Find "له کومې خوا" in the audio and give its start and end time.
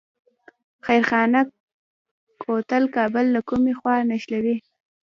3.35-3.95